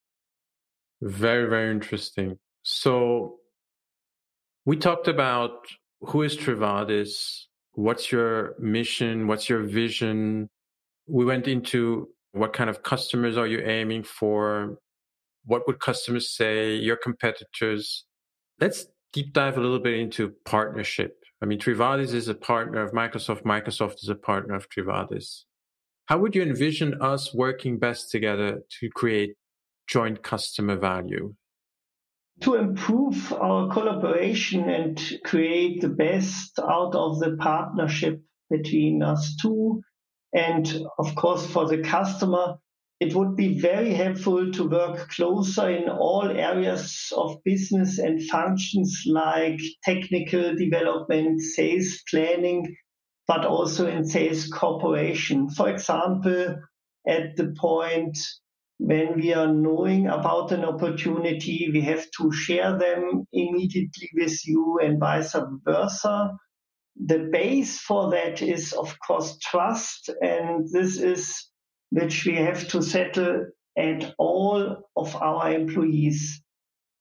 Very, 1.01 1.49
very 1.49 1.71
interesting. 1.71 2.37
So 2.63 3.37
we 4.65 4.77
talked 4.77 5.07
about 5.07 5.67
who 6.01 6.23
is 6.23 6.35
Trivadis, 6.35 7.45
what's 7.73 8.11
your 8.11 8.55
mission? 8.59 9.27
What's 9.27 9.49
your 9.49 9.61
vision? 9.61 10.49
We 11.07 11.25
went 11.25 11.47
into 11.47 12.09
what 12.31 12.53
kind 12.53 12.69
of 12.69 12.83
customers 12.83 13.37
are 13.37 13.47
you 13.47 13.59
aiming 13.59 14.03
for? 14.03 14.79
What 15.45 15.67
would 15.67 15.79
customers 15.79 16.35
say? 16.35 16.75
Your 16.75 16.97
competitors? 16.97 18.05
Let's 18.59 18.87
deep 19.13 19.33
dive 19.33 19.57
a 19.57 19.61
little 19.61 19.79
bit 19.79 19.99
into 19.99 20.33
partnership. 20.45 21.17
I 21.41 21.45
mean, 21.45 21.59
Trivadis 21.59 22.13
is 22.13 22.27
a 22.27 22.33
partner 22.33 22.81
of 22.81 22.91
Microsoft. 22.91 23.43
Microsoft 23.43 24.03
is 24.03 24.09
a 24.09 24.15
partner 24.15 24.55
of 24.55 24.69
Trivadis. 24.69 25.43
How 26.07 26.17
would 26.19 26.35
you 26.35 26.43
envision 26.43 27.01
us 27.01 27.33
working 27.33 27.79
best 27.79 28.11
together 28.11 28.61
to 28.79 28.89
create 28.89 29.35
joint 29.87 30.23
customer 30.23 30.75
value? 30.75 31.33
To 32.41 32.55
improve 32.55 33.33
our 33.33 33.71
collaboration 33.71 34.69
and 34.69 35.01
create 35.23 35.81
the 35.81 35.89
best 35.89 36.59
out 36.59 36.93
of 36.93 37.19
the 37.19 37.37
partnership 37.37 38.21
between 38.49 39.01
us 39.01 39.35
two, 39.41 39.81
and 40.33 40.85
of 40.99 41.15
course, 41.15 41.45
for 41.45 41.67
the 41.67 41.81
customer, 41.81 42.57
it 42.99 43.13
would 43.13 43.35
be 43.35 43.59
very 43.59 43.93
helpful 43.93 44.51
to 44.51 44.69
work 44.69 45.09
closer 45.09 45.69
in 45.69 45.89
all 45.89 46.29
areas 46.29 47.11
of 47.15 47.43
business 47.43 47.99
and 47.99 48.23
functions 48.23 49.03
like 49.05 49.59
technical 49.83 50.55
development, 50.55 51.41
sales 51.41 52.01
planning, 52.09 52.75
but 53.27 53.45
also 53.45 53.87
in 53.87 54.05
sales 54.05 54.47
cooperation. 54.47 55.49
For 55.49 55.69
example, 55.69 56.55
at 57.05 57.35
the 57.35 57.53
point 57.59 58.17
when 58.77 59.15
we 59.15 59.33
are 59.33 59.53
knowing 59.53 60.07
about 60.07 60.51
an 60.51 60.63
opportunity, 60.63 61.69
we 61.71 61.81
have 61.81 62.05
to 62.17 62.31
share 62.31 62.77
them 62.77 63.25
immediately 63.33 64.09
with 64.13 64.45
you 64.45 64.79
and 64.81 64.99
vice 64.99 65.35
versa. 65.65 66.31
The 66.97 67.29
base 67.31 67.79
for 67.79 68.11
that 68.11 68.41
is, 68.41 68.71
of 68.73 68.95
course, 69.05 69.37
trust, 69.39 70.09
and 70.21 70.65
this 70.71 70.97
is 70.97 71.49
which 71.95 72.25
we 72.25 72.35
have 72.35 72.67
to 72.67 72.81
settle 72.81 73.45
at 73.77 74.13
all 74.17 74.83
of 74.97 75.15
our 75.15 75.51
employees. 75.53 76.41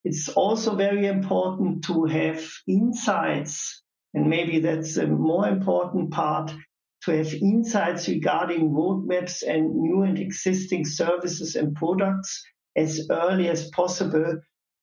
It's 0.05 0.29
also 0.29 0.77
very 0.77 1.07
important 1.07 1.83
to 1.87 2.05
have 2.05 2.49
insights, 2.69 3.83
and 4.15 4.31
maybe 4.31 4.61
that's 4.61 4.97
a 4.97 5.09
more 5.09 5.49
important 5.49 6.13
part 6.13 6.55
to 7.03 7.11
have 7.11 7.35
insights 7.35 8.09
regarding 8.09 8.71
roadmaps 8.71 9.43
and 9.43 9.75
new 9.75 10.03
and 10.03 10.17
existing 10.17 10.85
services 10.85 11.57
and 11.57 11.75
products 11.75 12.45
as 12.77 13.09
early 13.11 13.49
as 13.49 13.71
possible 13.71 14.39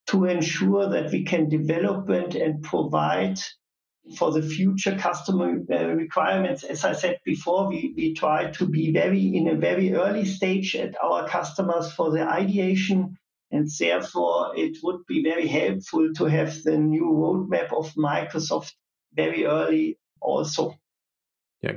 to 0.08 0.26
ensure 0.26 0.90
that 0.90 1.12
we 1.12 1.24
can 1.24 1.48
develop 1.48 2.10
and 2.10 2.62
provide 2.64 3.40
for 4.18 4.32
the 4.32 4.42
future 4.42 4.98
customer 4.98 5.60
requirements. 5.96 6.64
As 6.64 6.84
I 6.84 6.94
said 6.94 7.20
before, 7.24 7.70
we, 7.70 7.94
we 7.96 8.14
try 8.14 8.52
to 8.52 8.68
be 8.68 8.92
very 8.92 9.36
in 9.36 9.48
a 9.48 9.56
very 9.56 9.94
early 9.94 10.26
stage 10.26 10.76
at 10.76 10.96
our 11.02 11.28
customers 11.28 11.92
for 11.92 12.12
the 12.12 12.24
ideation, 12.24 13.18
and 13.52 13.70
therefore 13.80 14.54
it 14.56 14.78
would 14.84 15.06
be 15.08 15.24
very 15.24 15.48
helpful 15.48 16.12
to 16.16 16.26
have 16.26 16.64
the 16.64 16.78
new 16.78 17.06
roadmap 17.06 17.72
of 17.74 17.94
Microsoft 17.94 18.74
very 19.14 19.46
early 19.46 19.98
also. 20.20 20.74
Yeah, 21.62 21.74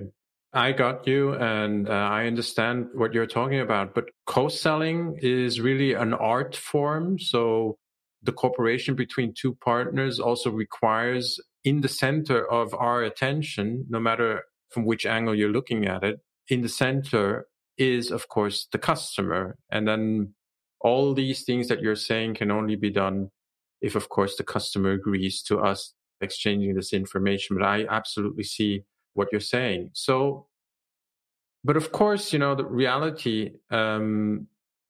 I 0.52 0.73
got 0.73 1.07
you, 1.07 1.35
and 1.35 1.88
uh, 1.88 1.93
I 1.93 2.26
understand 2.26 2.88
what 2.95 3.12
you're 3.12 3.26
talking 3.26 3.61
about. 3.61 3.95
But 3.95 4.04
co-selling 4.26 5.19
is 5.21 5.61
really 5.61 5.93
an 5.93 6.14
art 6.14 6.57
form. 6.57 7.19
So 7.19 7.76
the 8.23 8.33
cooperation 8.33 8.95
between 8.95 9.35
two 9.35 9.54
partners 9.57 10.19
also 10.19 10.50
requires 10.50 11.38
in 11.64 11.80
the 11.80 11.88
center 11.88 12.47
of 12.50 12.75
our 12.75 13.02
attention, 13.02 13.87
no 13.88 13.99
matter 13.99 14.44
from 14.71 14.85
which 14.85 15.06
angle 15.06 15.35
you're 15.35 15.49
looking 15.49 15.87
at 15.87 16.04
it, 16.04 16.21
in 16.49 16.61
the 16.61 16.68
center 16.68 17.47
is, 17.78 18.11
of 18.11 18.28
course, 18.28 18.68
the 18.71 18.78
customer. 18.78 19.56
And 19.71 19.88
then 19.88 20.35
all 20.80 21.14
these 21.14 21.44
things 21.44 21.68
that 21.68 21.80
you're 21.80 21.97
saying 21.97 22.35
can 22.35 22.50
only 22.50 22.76
be 22.76 22.90
done 22.90 23.31
if, 23.81 23.94
of 23.96 24.09
course, 24.09 24.37
the 24.37 24.44
customer 24.44 24.92
agrees 24.92 25.42
to 25.42 25.59
us 25.59 25.94
exchanging 26.20 26.74
this 26.74 26.92
information. 26.92 27.57
But 27.57 27.66
I 27.66 27.87
absolutely 27.88 28.44
see 28.44 28.85
what 29.14 29.29
you're 29.33 29.40
saying. 29.40 29.90
So, 29.94 30.46
but 31.64 31.77
of 31.77 31.92
course, 31.92 32.33
you 32.33 32.38
know, 32.38 32.55
the 32.55 32.64
reality 32.64 33.53
um, 33.70 34.48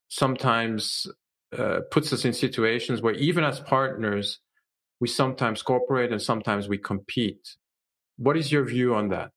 sometimes 0.09 1.07
uh, 1.57 1.81
puts 1.91 2.13
us 2.13 2.25
in 2.25 2.33
situations 2.33 3.01
where 3.01 3.15
even 3.15 3.45
as 3.45 3.61
partners, 3.61 4.41
we 5.05 5.09
sometimes 5.09 5.61
cooperate 5.61 6.13
and 6.13 6.23
sometimes 6.23 6.67
we 6.67 6.79
compete. 6.79 7.47
What 8.17 8.39
is 8.39 8.51
your 8.51 8.65
view 8.65 8.95
on 8.95 9.11
that? 9.11 9.33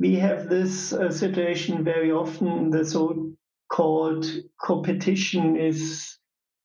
We 0.00 0.16
have 0.16 0.48
this 0.48 0.92
uh, 0.92 1.12
situation 1.12 1.84
very 1.84 2.10
often. 2.10 2.70
The 2.70 2.84
so-called 2.84 4.26
coopetition 4.60 5.44
is 5.70 6.18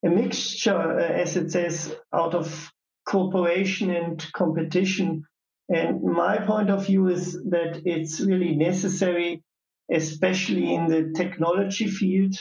a 0.03 0.09
mixture, 0.09 0.81
uh, 0.99 1.21
as 1.23 1.37
it 1.37 1.51
says, 1.51 1.95
out 2.11 2.33
of 2.33 2.71
cooperation 3.05 3.91
and 3.91 4.17
competition. 4.33 5.25
And 5.69 6.01
my 6.01 6.39
point 6.39 6.71
of 6.71 6.87
view 6.87 7.07
is 7.07 7.33
that 7.51 7.83
it's 7.85 8.19
really 8.19 8.55
necessary, 8.55 9.43
especially 9.91 10.73
in 10.73 10.87
the 10.87 11.13
technology 11.15 11.87
field. 11.87 12.35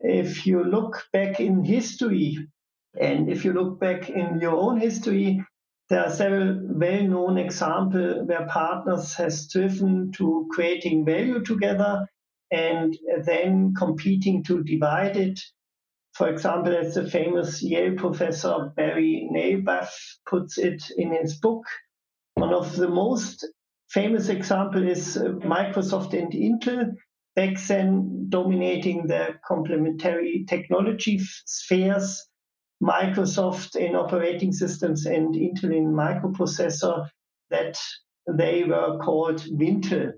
If 0.00 0.48
you 0.48 0.64
look 0.64 1.04
back 1.12 1.38
in 1.38 1.62
history, 1.62 2.48
and 3.00 3.28
if 3.28 3.44
you 3.44 3.52
look 3.52 3.80
back 3.80 4.08
in 4.08 4.40
your 4.40 4.56
own 4.56 4.78
history, 4.80 5.44
there 5.90 6.04
are 6.04 6.10
several 6.10 6.60
well-known 6.62 7.38
examples 7.38 8.26
where 8.26 8.46
partners 8.46 9.14
have 9.14 9.32
striven 9.32 10.12
to 10.12 10.48
creating 10.50 11.04
value 11.04 11.42
together 11.44 12.06
and 12.50 12.96
then 13.24 13.74
competing 13.76 14.42
to 14.44 14.62
divide 14.62 15.16
it. 15.16 15.40
For 16.14 16.28
example, 16.28 16.74
as 16.76 16.94
the 16.94 17.10
famous 17.10 17.62
Yale 17.62 17.96
professor 17.96 18.72
Barry 18.76 19.28
Nalebuff 19.32 19.90
puts 20.28 20.58
it 20.58 20.82
in 20.96 21.12
his 21.12 21.38
book, 21.38 21.64
one 22.34 22.54
of 22.54 22.76
the 22.76 22.88
most 22.88 23.46
famous 23.90 24.28
example 24.28 24.86
is 24.86 25.16
Microsoft 25.16 26.12
and 26.18 26.32
Intel, 26.32 26.92
back 27.34 27.60
then 27.66 28.26
dominating 28.28 29.06
the 29.06 29.34
complementary 29.46 30.44
technology 30.48 31.18
spheres. 31.46 32.24
Microsoft 32.82 33.76
in 33.76 33.94
operating 33.94 34.52
systems 34.52 35.06
and 35.06 35.34
Intel 35.34 35.74
in 35.74 35.92
microprocessor 35.92 37.08
that 37.50 37.78
they 38.28 38.64
were 38.64 38.98
called 38.98 39.40
Wintel. 39.40 40.12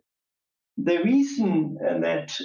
The 0.76 0.98
reason 1.02 1.78
uh, 1.80 1.98
that 2.00 2.36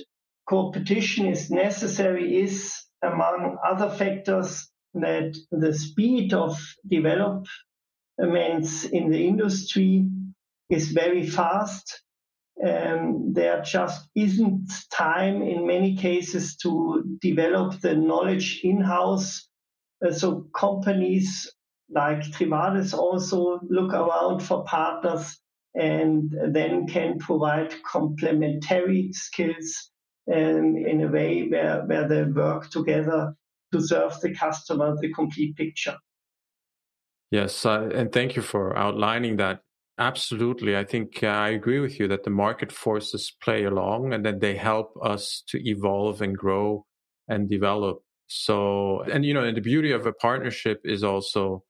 coopetition 0.50 1.32
is 1.32 1.50
necessary 1.50 2.42
is, 2.42 2.84
among 3.02 3.58
other 3.66 3.90
factors, 3.90 4.70
that 4.94 5.36
the 5.52 5.74
speed 5.74 6.34
of 6.34 6.58
developments 6.88 7.46
in 8.86 9.10
the 9.10 9.28
industry 9.28 10.08
is 10.70 10.92
very 10.92 11.26
fast. 11.28 12.02
Um, 12.66 13.34
there 13.34 13.62
just 13.62 14.08
isn't 14.16 14.70
time 14.92 15.42
in 15.42 15.66
many 15.66 15.96
cases 15.96 16.58
to 16.58 17.04
develop 17.22 17.80
the 17.80 17.96
knowledge 17.96 18.62
in-house. 18.64 19.48
Uh, 19.48 19.51
so 20.10 20.48
companies 20.56 21.52
like 21.90 22.22
Trivadis 22.22 22.94
also 22.94 23.60
look 23.70 23.94
around 23.94 24.40
for 24.40 24.64
partners 24.64 25.38
and 25.76 26.34
then 26.50 26.88
can 26.88 27.18
provide 27.20 27.74
complementary 27.84 29.12
skills 29.14 29.92
um, 30.32 30.76
in 30.78 31.02
a 31.04 31.08
way 31.08 31.48
where, 31.48 31.86
where 31.86 32.08
they 32.08 32.24
work 32.24 32.70
together 32.70 33.36
to 33.74 33.82
serve 33.82 34.20
the 34.22 34.34
customer 34.34 34.96
the 35.00 35.14
complete 35.14 35.56
picture. 35.56 35.98
Yes, 37.30 37.66
uh, 37.66 37.90
and 37.94 38.12
thank 38.12 38.36
you 38.36 38.42
for 38.42 38.78
outlining 38.78 39.38
that. 39.38 39.62
Absolutely. 39.98 40.76
I 40.76 40.84
think 40.84 41.24
uh, 41.24 41.28
I 41.28 41.50
agree 41.50 41.80
with 41.80 42.00
you 42.00 42.08
that 42.08 42.24
the 42.24 42.30
market 42.30 42.72
forces 42.72 43.32
play 43.42 43.64
along 43.64 44.14
and 44.14 44.26
that 44.26 44.42
they 44.42 44.56
help 44.56 44.94
us 45.02 45.44
to 45.50 45.60
evolve 45.70 46.22
and 46.22 46.36
grow 46.36 46.86
and 47.28 47.50
develop. 47.50 48.02
So, 48.34 49.02
and 49.12 49.26
you 49.26 49.34
know, 49.34 49.44
and 49.44 49.58
the 49.58 49.62
beauty 49.62 49.92
of 49.92 50.06
a 50.06 50.14
partnership 50.14 50.80
is 50.86 51.04
also 51.04 51.64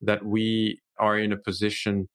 that 0.00 0.24
we 0.24 0.80
are 0.98 1.18
in 1.18 1.30
a 1.30 1.36
position 1.36 2.08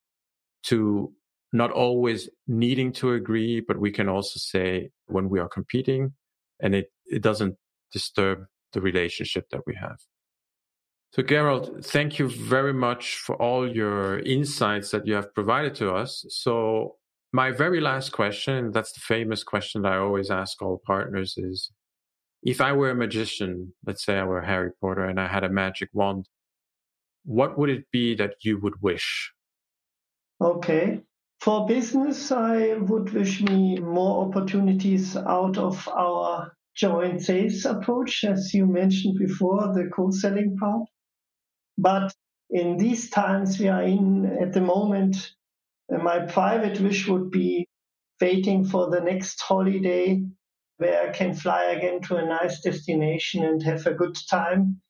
to 0.64 1.12
not 1.52 1.70
always 1.70 2.28
needing 2.48 2.92
to 2.94 3.12
agree, 3.12 3.60
but 3.60 3.78
we 3.78 3.92
can 3.92 4.08
also 4.08 4.38
say 4.38 4.90
when 5.06 5.28
we 5.28 5.38
are 5.38 5.48
competing 5.48 6.14
and 6.58 6.74
it, 6.74 6.86
it 7.06 7.22
doesn't 7.22 7.54
disturb 7.92 8.46
the 8.72 8.80
relationship 8.80 9.48
that 9.50 9.60
we 9.68 9.76
have. 9.80 9.98
So, 11.12 11.22
Gerald, 11.22 11.84
thank 11.84 12.18
you 12.18 12.28
very 12.28 12.72
much 12.72 13.18
for 13.18 13.36
all 13.36 13.70
your 13.70 14.18
insights 14.20 14.90
that 14.90 15.06
you 15.06 15.14
have 15.14 15.32
provided 15.32 15.76
to 15.76 15.92
us. 15.92 16.24
So, 16.28 16.96
my 17.32 17.52
very 17.52 17.80
last 17.80 18.10
question, 18.10 18.72
that's 18.72 18.92
the 18.92 19.00
famous 19.00 19.44
question 19.44 19.82
that 19.82 19.92
I 19.92 19.98
always 19.98 20.30
ask 20.30 20.60
all 20.60 20.82
partners 20.84 21.34
is 21.36 21.70
if 22.42 22.60
I 22.60 22.72
were 22.72 22.90
a 22.90 22.94
magician, 22.94 23.72
let's 23.86 24.04
say 24.04 24.18
I 24.18 24.24
were 24.24 24.42
Harry 24.42 24.70
Potter 24.80 25.04
and 25.04 25.20
I 25.20 25.28
had 25.28 25.44
a 25.44 25.48
magic 25.48 25.90
wand, 25.92 26.28
what 27.24 27.56
would 27.56 27.70
it 27.70 27.84
be 27.92 28.16
that 28.16 28.34
you 28.42 28.58
would 28.60 28.82
wish? 28.82 29.32
Okay. 30.40 31.00
For 31.40 31.66
business, 31.66 32.32
I 32.32 32.74
would 32.74 33.12
wish 33.12 33.42
me 33.42 33.78
more 33.78 34.26
opportunities 34.26 35.16
out 35.16 35.56
of 35.56 35.88
our 35.88 36.52
joint 36.74 37.22
sales 37.22 37.64
approach, 37.64 38.24
as 38.24 38.52
you 38.54 38.66
mentioned 38.66 39.18
before, 39.18 39.72
the 39.72 39.90
co-selling 39.94 40.56
part. 40.56 40.88
But 41.78 42.12
in 42.50 42.76
these 42.76 43.10
times 43.10 43.58
we 43.58 43.68
are 43.68 43.82
in 43.82 44.38
at 44.40 44.52
the 44.52 44.60
moment, 44.60 45.32
uh, 45.92 45.98
my 45.98 46.20
private 46.20 46.80
wish 46.80 47.08
would 47.08 47.30
be 47.30 47.66
waiting 48.20 48.64
for 48.64 48.90
the 48.90 49.00
next 49.00 49.40
holiday 49.40 50.22
where 50.78 51.08
I 51.08 51.12
can 51.12 51.34
fly 51.34 51.64
again 51.64 52.00
to 52.02 52.16
a 52.16 52.26
nice 52.26 52.60
destination 52.60 53.44
and 53.44 53.62
have 53.62 53.86
a 53.86 53.94
good 53.94 54.16
time. 54.28 54.80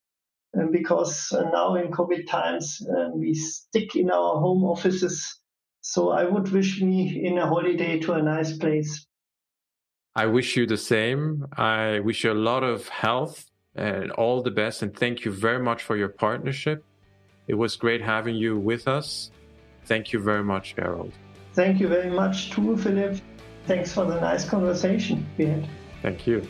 And 0.55 0.71
because 0.71 1.33
uh, 1.33 1.49
now 1.51 1.75
in 1.77 1.91
COVID 1.91 2.27
times, 2.27 2.81
uh, 2.87 3.09
we 3.15 3.35
stick 3.35 3.97
in 3.97 4.11
our 4.11 4.39
home 4.41 4.65
offices. 4.65 5.39
So 5.81 6.11
I 6.11 6.25
would 6.25 6.51
wish 6.53 6.81
me 6.81 7.25
in 7.25 7.39
a 7.39 7.47
holiday 7.47 7.99
to 8.01 8.13
a 8.13 8.23
nice 8.23 8.57
place. 8.57 9.07
I 10.15 10.27
wish 10.27 10.57
you 10.57 10.67
the 10.67 10.77
same. 10.77 11.47
I 11.57 12.01
wish 12.01 12.25
you 12.25 12.33
a 12.33 12.35
lot 12.35 12.63
of 12.63 12.89
health 12.89 13.51
and 13.75 14.11
all 14.13 14.43
the 14.43 14.51
best. 14.51 14.83
And 14.83 14.95
thank 14.95 15.25
you 15.25 15.33
very 15.33 15.63
much 15.63 15.83
for 15.83 15.97
your 15.97 16.11
partnership. 16.11 16.85
It 17.49 17.55
was 17.55 17.77
great 17.77 18.03
having 18.03 18.37
you 18.37 18.59
with 18.59 18.87
us. 18.87 19.31
Thank 19.87 20.13
you 20.13 20.21
very 20.21 20.45
much, 20.45 20.77
Gerald. 20.77 21.13
Thank 21.55 21.81
you 21.81 21.89
very 21.89 22.11
much, 22.11 22.51
too, 22.51 22.77
Philip. 22.77 23.21
Thanks 23.67 23.93
for 23.93 24.05
the 24.05 24.21
nice 24.21 24.45
conversation 24.45 25.27
we 25.39 25.47
had. 25.47 25.69
Thank 26.03 26.27
you. 26.27 26.47